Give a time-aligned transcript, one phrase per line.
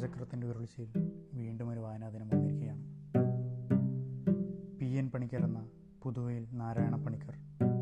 [0.00, 2.84] കാലചക്രത്തിന്റെ ഉരുളിച്ചയിൽ വീണ്ടും ഒരു വായനാ ദിനം വന്നിരിക്കുകയാണ്.
[4.80, 4.86] പി.
[4.86, 5.10] എൻ.
[5.10, 5.66] പണിക്കർ എന്ന
[6.02, 7.34] പുതുവയിൽ നാരായണ പണിക്കർ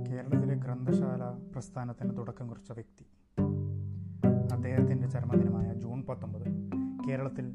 [0.09, 3.07] കേരളത്തിലെ ഗ്രന്ഥശാല പ്രസ്ഥാനത്തിന് തുടക്കം കുറിച്ച വ്യക്തി.
[4.53, 6.71] അദ്ദേഹത്തിന്റെ ചരമദിനമായ ജൂൺ പത്തൊമ്പത്
[7.09, 7.53] കേരളത്തിൽ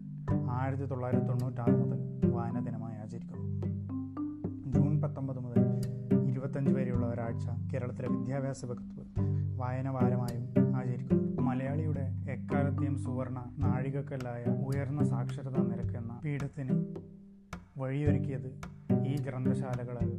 [0.49, 3.65] ആയിരത്തി തൊള്ളായിരത്തി തൊണ്ണൂറ്റാറ് മുതൽ വായനാ ദിനമായി ആചരിക്കുന്നു.
[4.71, 5.81] ജൂൺ പത്തൊമ്പത് മുതൽ
[6.29, 9.07] ഇരുപത്തഞ്ച് വരെയുള്ള ഒരാഴ്ച കേരളത്തിലെ വിദ്യാഭ്യാസ വകുപ്പ്
[9.57, 16.75] വായന വാരമായും ആചരിക്കുന്നു മലയാളിയുടെ എക്കാലത്തെയും സുവർണ നാഴികക്കല്ലായ ഉയർന്ന സാക്ഷരതാ നിരക്ക് എന്ന പീഠത്തിന്
[17.77, 18.49] വഴിയൊരുക്കിയത്
[19.07, 20.11] ഈ ഗ്രന്ഥശാലകളിൽ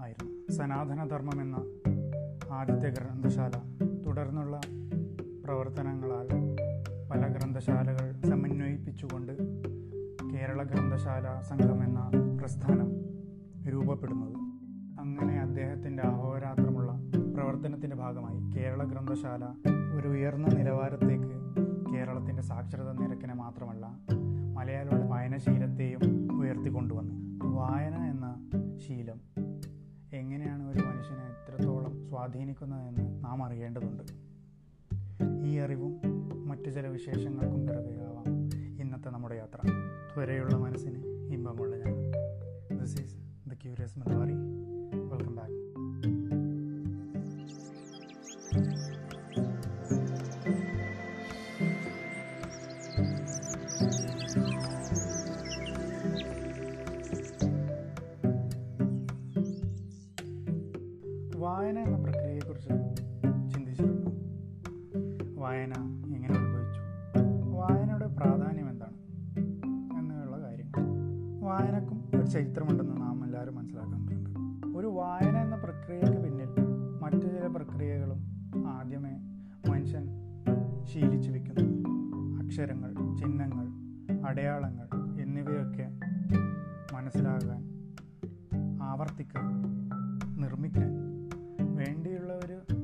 [0.00, 0.52] ആയിരുന്നു.
[0.52, 1.56] സനാതനധർമ്മം എന്ന
[2.52, 3.50] ആദ്യത്തെ ഗ്രന്ഥശാല
[4.06, 4.60] തുടർന്നുള്ള
[5.44, 6.28] പ്രവർത്തനങ്ങളാൽ
[7.10, 9.32] പല ഗ്രന്ഥശാലകൾ സമന്വയിപ്പിച്ചുകൊണ്ട്
[10.32, 12.00] കേരള ഗ്രന്ഥശാല സംഘം എന്ന
[12.40, 12.88] പ്രസ്ഥാനം
[13.68, 14.34] രൂപപ്പെടുന്നത്.
[15.00, 16.92] അങ്ങനെ അദ്ദേഹത്തിന്റെ അഹോരാത്രമുള്ള
[17.34, 19.44] പ്രവർത്തനത്തിന്റെ ഭാഗമായി കേരള ഗ്രന്ഥശാല
[19.98, 21.54] ഒരു ഉയർന്ന നിലവാരത്തേക്ക്
[21.92, 23.86] കേരളത്തിന്റെ സാക്ഷരത നിരക്കിനെ മാത്രമല്ല
[24.54, 27.44] മലയാളിയുടെ വായനശീലത്തെയും ഉയർത്തിക്കൊണ്ടുവന്നു.
[27.44, 28.50] വായന എന്ന
[28.86, 29.20] ശീലം
[30.12, 34.02] എങ്ങനെയാണ് ഒരു മനുഷ്യനെ എത്രത്തോളം സ്വാധീനിക്കുന്നതെന്ന് നാം അറിയേണ്ടതുണ്ട്.
[35.46, 36.00] ഈ അറിവും
[36.48, 38.48] മറ്റു ചില വിശേഷങ്ങൾക്കും പിറകെയാവാം
[38.80, 39.60] ഇന്നത്തെ നമ്മുടെ യാത്ര.
[40.14, 41.94] ത്വരയുള്ള മനസ്സിന് ഇമ്പമുള്ള ഞാൻ.
[42.78, 43.14] This is
[43.50, 44.32] the curious Malabari
[45.10, 45.77] welcome back
[65.58, 65.72] വായന
[66.14, 66.80] എങ്ങനെ ഉത്ഭവിച്ചു?
[67.50, 68.92] വായനയുടെ പ്രാധാന്യം എന്താണ്?
[69.98, 70.80] എന്നുള്ള കാര്യങ്ങൾ.
[71.40, 76.48] വായനക്കും ഒരു ചരിത്രമുണ്ടെന്ന് നാം എല്ലാവരും മനസ്സിലാക്കേണ്ടതുണ്ട് ഒരു വായന എന്ന പ്രക്രിയയ്ക്ക് പിന്നിൽ
[77.02, 78.18] മറ്റു ചില പ്രക്രിയകളും
[78.66, 79.10] ആദ്യമേ
[79.68, 80.06] മനുഷ്യൻ
[80.84, 81.88] ശീലിച്ചു വെക്കുന്നു.
[82.44, 83.66] അക്ഷരങ്ങൾ ചിഹ്നങ്ങൾ
[84.28, 84.88] അടയാളങ്ങൾ
[85.22, 85.90] എന്നിവയൊക്കെ
[86.94, 87.62] മനസ്സിലാകാൻ
[88.82, 89.62] ആവർത്തിക്കാൻ
[90.40, 90.90] നിർമ്മിക്കാൻ
[91.60, 92.77] വേണ്ടിയുള്ള ഒരു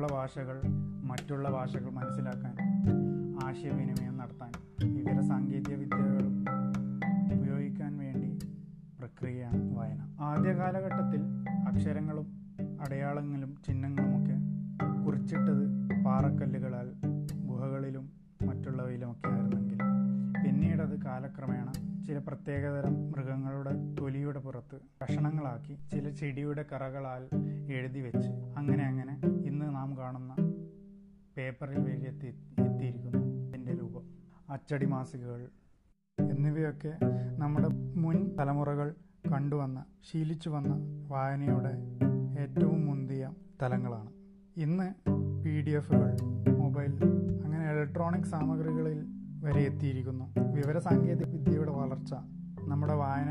[0.00, 0.58] മറ്റുള്ള ഭാഷകൾ
[1.04, 2.54] മറ്റുള്ള ഭാഷകൾ മനസ്സിലാക്കാൻ
[3.46, 4.52] ആശയവിനിമയം നടത്താൻ
[4.94, 6.36] വിവര സാങ്കേതിക വിദ്യകളും
[7.32, 8.30] ഉപയോഗിക്കാൻ വേണ്ടി
[8.98, 10.00] പ്രക്രിയയാണ് വായന.
[10.20, 11.20] ആദ്യ കാലഘട്ടത്തിൽ
[11.68, 12.26] അക്ഷരങ്ങളും
[12.80, 14.36] അടയാളങ്ങളും ചിഹ്നങ്ങളുമൊക്കെ
[15.04, 15.64] കുറിച്ചിട്ടത്
[16.04, 16.88] പാറക്കല്ലുകളാൽ
[17.46, 18.06] ഗുഹകളിലും
[18.46, 19.78] മറ്റുള്ളവയിലുമൊക്കെ ആയിരുന്നെങ്കിൽ.
[20.44, 21.68] പിന്നീടത് കാലക്രമേണ
[22.06, 27.22] ചില പ്രത്യേകതരം മൃഗങ്ങളുടെ തൊലിയുടെ പുറത്ത് കഷണങ്ങളാക്കി ചില ചെടിയുടെ കറകളാൽ
[27.72, 29.14] എഴുതി വെച്ച് അങ്ങനെ അങ്ങനെ
[30.00, 30.34] കാണുന്ന
[31.36, 32.26] പേപ്പറിൽ വേണ്ടി എത്തി
[32.60, 33.48] എത്തിയിരിക്കുന്നു.
[33.48, 34.02] അതിന്റെ രൂപം.
[34.50, 35.48] അച്ചടി മാസികകൾ
[36.20, 36.92] എന്നിവയൊക്കെ
[37.38, 38.94] നമ്മുടെ മുൻ തലമുറകൾ
[39.32, 40.76] കണ്ടുവന്ന ശീലിച്ചു വന്ന
[41.08, 41.72] വായനയുടെ
[42.40, 44.10] ഏറ്റവും മുന്തിയ തലങ്ങളാണ്.
[44.56, 44.88] ഇന്ന്
[45.44, 46.16] പി ഡി എഫുകൾ
[46.58, 46.92] മൊബൈൽ
[47.44, 49.00] അങ്ങനെ ഇലക്ട്രോണിക് സാമഗ്രികളിൽ
[49.44, 50.24] വരെ എത്തിയിരിക്കുന്നു.
[50.54, 52.14] വിവരസാങ്കേതിക വിദ്യയുടെ വളർച്ച
[52.68, 53.30] നമ്മുടെ വായന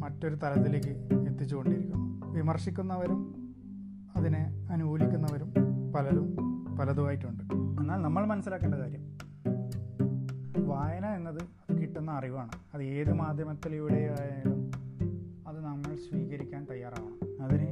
[0.00, 0.92] മറ്റൊരു തലത്തിലേക്ക്
[1.30, 2.32] എത്തിച്ചുകൊണ്ടിരിക്കുന്നു.
[2.32, 3.20] വിമർശിക്കുന്നവരും
[4.16, 5.05] അതിനെ അനുകൂലിക്കുന്നവരും
[5.96, 6.36] പലരും
[6.76, 7.42] പലതുമായിട്ടുണ്ട്.
[7.80, 9.18] എന്നാൽ നമ്മൾ മനസ്സിലാക്കേണ്ട കാര്യം
[10.66, 11.40] വായന എന്നത്
[11.78, 12.50] കിട്ടുന്ന അറിവാണ്.
[12.74, 14.70] അത് ഏത് മാധ്യമത്തിലൂടെ ആയാലും
[15.48, 17.42] അത് നമ്മൾ സ്വീകരിക്കാൻ തയ്യാറാവണം.
[17.42, 17.68] അതിന്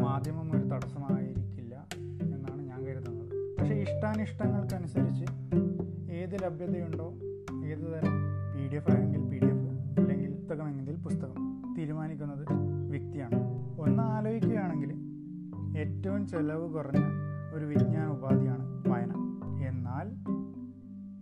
[0.00, 1.86] മാധ്യമം ഒരു തടസ്സമായിരിക്കില്ല
[2.22, 3.56] എന്നാണ് ഞാൻ കരുതുന്നത്.
[3.58, 5.24] പക്ഷേ ഇഷ്ടാനിഷ്ടങ്ങൾക്കനുസരിച്ച്
[6.12, 7.14] ഏത് ലഭ്യതയുണ്ടോ
[7.64, 8.16] ഏത് തരം
[8.54, 12.46] പി ഡി എഫ് ആയെങ്കിൽ പി ഡി എഫ് അല്ലെങ്കിൽ പുസ്തകമെങ്കിൽ പുസ്തകം തീരുമാനിക്കുന്നത്
[12.90, 13.38] വ്യക്തിയാണ്.
[13.80, 14.92] ഒന്ന് ആലോചിക്കുകയാണെങ്കിൽ
[15.78, 19.12] ഏറ്റവും ചെലവ് കുറഞ്ഞ ഒരു വിജ്ഞാന ഉപാധിയാണ് വായന.
[19.68, 20.08] എന്നാൽ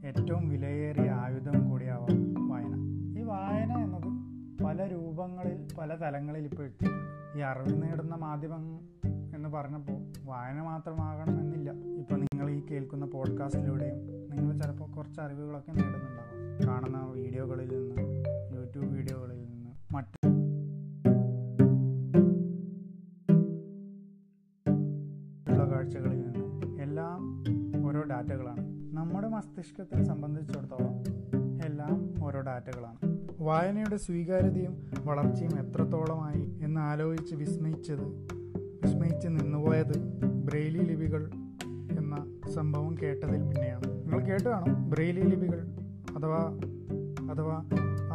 [0.06, 2.74] ഏറ്റവും വിലയേറിയ ആയുധം കൂടിയാവാം വായന.
[3.18, 4.08] ഈ വായന എന്നത്
[4.64, 7.38] പല രൂപങ്ങളിൽ പല തലങ്ങളിൽ ഇപ്പോൾ എത്തിയിട്ടുണ്ട്.
[7.38, 8.80] ഈ അറിവ് നേടുന്ന മാധ്യമം
[9.34, 11.70] എന്ന് പറഞ്ഞപ്പോൾ വായന മാത്രമാകണമെന്നില്ല.
[11.70, 13.98] ഇപ്പോൾ നിങ്ങൾ ഈ കേൾക്കുന്ന പോഡ്കാസ്റ്റിലൂടെയും
[14.30, 16.68] നിങ്ങൾ ചിലപ്പോൾ കുറച്ച് അറിവുകളൊക്കെ നേടുന്നുണ്ടാവും.
[16.68, 18.24] കാണുന്ന വീഡിയോകളിൽ നിന്ന്
[18.56, 19.57] യൂട്യൂബ് വീഡിയോകളിൽ നിന്ന്
[26.98, 28.60] എല്ലാം ഓരോ ഡാറ്റകളാണ്.
[28.96, 30.94] നമ്മുടെ മസ്തിഷ്കത്തെ സംബന്ധിച്ചിടത്തോളം
[31.66, 33.18] എല്ലാം ഓരോ ഡാറ്റകളാണ്.
[33.40, 38.06] വായനയുടെ സ്വീകാര്യതയും വളർച്ചയും എത്രത്തോളമായി എന്ന് ആലോചിച്ച് വിസ്മയിച്ചത്
[38.84, 41.30] വിസ്മയിച്ച് നിന്നുപോയത് ബ്രെയിലി ലിപികൾ
[41.98, 44.02] എന്ന സംഭവം കേട്ടതിൽ പിന്നെയാണ്.
[44.02, 45.68] നിങ്ങൾ കേട്ടു കാണും ബ്രെയിലി ലിപികൾ
[46.16, 46.58] അഥവാ
[47.30, 47.64] അഥവാ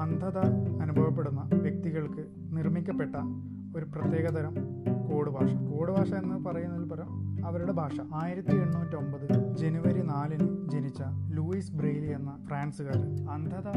[0.02, 0.38] അന്ധത
[0.82, 3.16] അനുഭവപ്പെടുന്ന വ്യക്തികൾക്ക് നിർമ്മിക്കപ്പെട്ട
[3.78, 4.54] ഒരു പ്രത്യേകതരം
[5.12, 5.54] കോഡ് ഭാഷ.
[5.74, 7.98] കോഡ് ഭാഷ എന്ന് പറയുന്നതിൽ പരം അവരുടെ ഭാഷ.
[8.14, 11.02] ആയിരത്തി എണ്ണൂറ്റി ഒമ്പത് ജനുവരി നാലിന് ജനിച്ച
[11.32, 13.30] ലൂയിസ് ബ്രെയിലി എന്ന ഫ്രാൻസുകാരൻ.
[13.30, 13.70] അന്ധത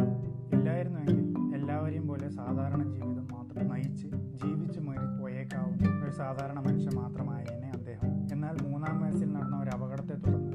[0.56, 1.26] ഇല്ലായിരുന്നുവെങ്കിൽ
[1.56, 4.08] എല്ലാവരെയും പോലെ സാധാരണ ജീവിതം മാത്രം നയിച്ച്
[4.42, 8.12] ജീവിച്ച് മരി പോയേക്കാവുന്ന ഒരു സാധാരണ മനുഷ്യൻ മാത്രമായേനെ അദ്ദേഹം.
[8.32, 10.52] എന്നാൽ മൂന്നാം വയസ്സിൽ നടന്ന ഒരു അപകടത്തെ തുടർന്ന്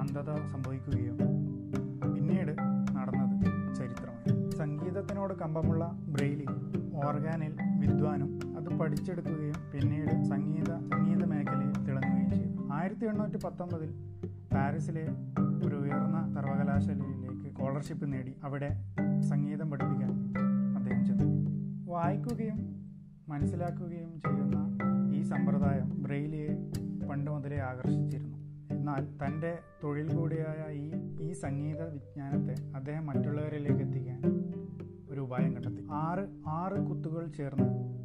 [0.00, 1.16] അന്ധത സംഭവിക്കുകയും
[2.14, 2.52] പിന്നീട്
[2.96, 3.44] നടന്നത്
[3.76, 6.46] ചരിത്രമാണ് സംഗീതത്തിനോട് കമ്പമുള്ള ബ്രെയിലി
[7.06, 11.67] ഓർഗാനിൽ വിദ്വാനും അത് പഠിച്ചെടുക്കുകയും പിന്നീട് സംഗീത സംഗീത മേഖലയിൽ
[12.88, 13.90] ആയിരത്തി എണ്ണൂറ്റി പത്തൊമ്പതിൽ
[14.52, 15.02] പാരീസിലെ
[15.66, 18.68] ഒരു ഉയർന്ന സർവകലാശാലയിലേക്ക് സ്കോളർഷിപ്പ് നേടി അവിടെ
[19.28, 20.12] സംഗീതം പഠിപ്പിക്കാൻ
[20.76, 21.26] അദ്ദേഹം ചെന്നു.
[21.90, 22.60] വായിക്കുകയും
[23.28, 24.56] മനസ്സിലാക്കുകയും ചെയ്യുന്ന
[25.16, 26.48] ഈ സമ്പ്രദായം ബ്രെയിലിയെ
[27.08, 28.38] പണ്ട് മുതലേ ആകർഷിച്ചിരുന്നു.
[28.70, 30.88] എന്നാൽ തന്റെ തൊഴിൽ കൂടിയായ ഈ
[31.20, 34.22] ഈ സംഗീത വിജ്ഞാനത്തെ അദ്ദേഹം മറ്റുള്ളവരിലേക്ക് എത്തിക്കാൻ
[35.10, 35.84] ഒരു ഉപായം കണ്ടെത്തി.
[35.90, 37.97] ആറ് ആറ് കുത്തുകൾ ചേർന്ന്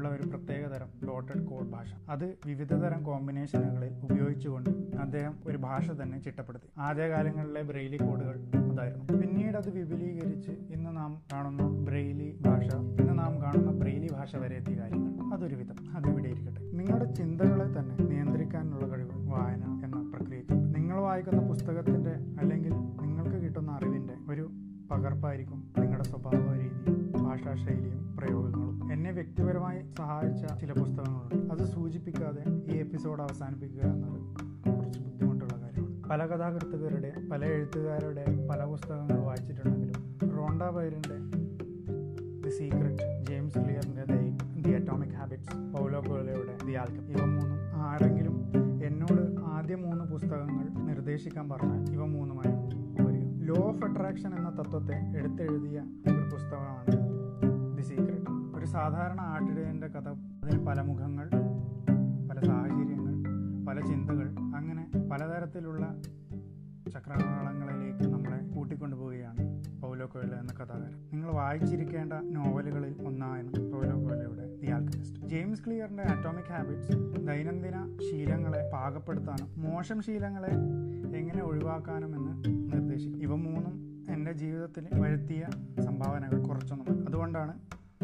[0.00, 1.86] ഉള്ള ഒരു പ്രത്യേകതരം ഡോട്ടഡ് കോഡ് ഭാഷ.
[2.08, 4.70] അത് വിവിധതരം കോമ്പിനേഷനുകളിൽ ഉപയോഗിച്ചുകൊണ്ട്
[5.00, 6.66] അദ്ദേഹം ഒരു ഭാഷ തന്നെ ചിട്ടപ്പെടുത്തി.
[6.78, 8.40] ആദ്യകാലങ്ങളിലെ ബ്രെയിലി കോഡുകൾ
[8.72, 9.20] അതായിരുന്നു.
[9.20, 14.74] പിന്നീട് അത് വിപുലീകരിച്ച് ഇന്ന് നാം കാണുന്ന ബ്രെയിലി ഭാഷ ഇന്ന് നാം കാണുന്ന ബ്രെയിലി ഭാഷ വരെ എത്തിയ
[14.74, 15.34] കാര്യങ്ങൾ.
[15.34, 15.76] അതൊരു വിധം.
[15.96, 16.60] അതിവിടെ ഇരിക്കട്ടെ.
[16.60, 20.74] നിങ്ങളുടെ ചിന്തകളെ തന്നെ നിയന്ത്രിക്കാനുള്ള കഴിവ് വായന എന്ന പ്രക്രിയയ്ക്ക്.
[20.76, 24.50] നിങ്ങൾ വായിക്കുന്ന പുസ്തകത്തിന്റെ അല്ലെങ്കിൽ നിങ്ങൾക്ക് കിട്ടുന്ന അറിവിന്റെ ഒരു
[24.90, 26.92] പകർപ്പായിരിക്കും നിങ്ങളുടെ സ്വഭാവ രീതി
[27.22, 27.99] ഭാഷാശൈലിയും
[29.20, 31.52] വ്യക്തിപരമായി സഹായിച്ച ചില പുസ്തകങ്ങളുണ്ട്.
[31.52, 34.18] അത് സൂചിപ്പിക്കാതെ ഈ എപ്പിസോഡ് അവസാനിപ്പിക്കുക എന്നത്
[34.72, 36.08] കുറച്ച് ബുദ്ധിമുട്ടുള്ള കാര്യമാണ്.
[36.10, 41.18] പല കഥാകൃത്തുകാരുടെ പല എഴുത്തുകാരുടെ പല പുസ്തകങ്ങൾ വായിച്ചിട്ടുണ്ടെങ്കിലും റോണ്ട ബൈറിന്റെ
[42.40, 44.04] ദി സീക്രറ്റ് ജെയിംസ് ക്ലിയറിന്റെ
[44.60, 48.36] ദി അറ്റോമിക് ഹാബിറ്റ്സ് പൗലോ കോലയുടെ ദി ആൽക്കം ഇവ മൂന്നും ആരെങ്കിലും
[48.84, 52.54] എന്നോട് ആദ്യ മൂന്ന് പുസ്തകങ്ങൾ നിർദ്ദേശിക്കാൻ പറഞ്ഞാൽ ഇവ മൂന്നുമായി
[53.06, 55.78] വരിക ലോ ഓഫ് അട്രാക്ഷൻ എന്ന തത്വത്തെ എടുത്തെഴുതിയ
[56.08, 56.98] ഒരു പുസ്തകമാണ്
[57.76, 60.08] ദി സീക്രട്ട് ഒരു സാധാരണ ആട്ടിടയന്റെ കഥ.
[60.44, 61.26] അതിന് പല മുഖങ്ങൾ
[62.30, 63.14] പല സാഹചര്യങ്ങൾ
[63.68, 64.26] പല ചിന്തകൾ
[64.56, 65.96] അങ്ങനെ പലതരത്തിലുള്ള
[66.90, 71.00] ചക്രവാളങ്ങളിലേക്ക് നമ്മളെ കൂട്ടിക്കൊണ്ടുപോവുകയാണ് പൗലോ കൊയ്ലോ എന്ന കഥാകാരൻ.
[71.12, 75.28] നിങ്ങൾ വായിച്ചിരിക്കേണ്ട നോവലുകളിൽ ഒന്നായിരുന്നു പൗലോ കൊയ്ലോയുടെ ദി ആൽക്കമിസ്റ്റ്.
[75.28, 76.92] ജെയിംസ് ക്ലിയറിന്റെ അറ്റോമിക് ഹാബിറ്റ്സ്
[77.26, 80.52] ദൈനംദിന ശീലങ്ങളെ പാകപ്പെടുത്താനും മോശം ശീലങ്ങളെ
[81.18, 82.32] എങ്ങനെ ഒഴിവാക്കാനുമെന്ന്
[82.72, 83.22] നിർദ്ദേശിക്കും.
[83.22, 83.76] ഇവ മൂന്നും
[84.14, 85.46] എന്റെ ജീവിതത്തിൽ വരുത്തിയ
[85.82, 87.54] സംഭാവനകൾ കുറച്ചൊന്നും അതുകൊണ്ടാണ്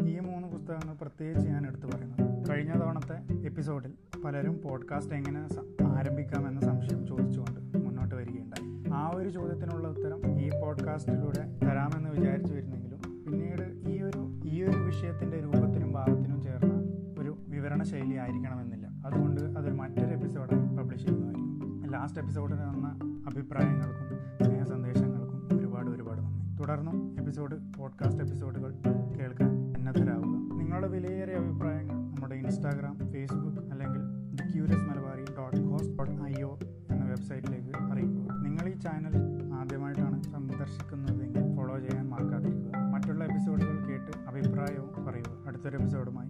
[0.07, 2.49] ഈ മൂന്ന് പുസ്തകങ്ങൾ പ്രത്യേകിച്ച് ഞാൻ എടുത്തു പറയുന്നത്.
[2.49, 3.93] കഴിഞ്ഞ തവണത്തെ എപ്പിസോഡിൽ
[4.25, 5.47] പലരും പോഡ്കാസ്റ്റ് എങ്ങനെ
[5.87, 8.91] ആരംഭിക്കാമെന്ന സംശയം ചോദിച്ചുകൊണ്ട് മുന്നോട്ട് വരികയുണ്ടായി.
[8.93, 15.39] ആ ഒരു ചോദ്യത്തിനുള്ള ഉത്തരം ഈ പോഡ്കാസ്റ്റിലൂടെ തരാമെന്ന് വിചാരിച്ചു വരുന്നെങ്കിലും പിന്നീട് ഈ ഒരു ഈ ഒരു വിഷയത്തിന്റെ
[15.39, 16.73] രൂപത്തിനും ഭാവത്തിനും ചേർന്ന
[17.21, 18.87] ഒരു വിവരണ ശൈലി ആയിരിക്കണമെന്നില്ല.
[19.05, 21.91] അതുകൊണ്ട് അതൊരു മറ്റൊരു എപ്പിസോഡായി പബ്ലിഷ് ചെയ്യുന്നതായിരിക്കും.
[21.91, 24.36] ലാസ്റ്റ് എപ്പിസോഡിൽ വന്ന അഭിപ്രായങ്ങൾക്കും
[26.67, 28.71] തുടർന്നും എപ്പിസോഡ് പോഡ്കാസ്റ്റ് എപ്പിസോഡുകൾ
[29.19, 34.01] കേൾക്കാൻ സന്നദ്ധരാകുക നിങ്ങളുടെ വിലയേറിയ അഭിപ്രായങ്ങൾ നമ്മുടെ ഇൻസ്റ്റാഗ്രാം ഫേസ്ബുക്ക് അല്ലെങ്കിൽ
[34.35, 36.57] the curious Malabari dot host dot I O
[36.91, 38.37] എന്ന വെബ്സൈറ്റിലേക്ക് അറിയിക്കുക.
[38.43, 39.15] നിങ്ങൾ ഈ ചാനൽ
[39.53, 42.77] ആദ്യമായിട്ടാണ് സന്ദർശിക്കുന്നതെങ്കിൽ ഫോളോ ചെയ്യാൻ മറക്കാതിരിക്കുക.
[42.93, 45.47] മറ്റുള്ള എപ്പിസോഡുകൾ കേട്ട് അഭിപ്രായവും പറയുക.
[45.47, 46.26] അടുത്തൊരു എപ്പിസോഡുമായി